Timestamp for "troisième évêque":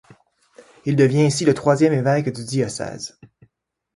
1.53-2.33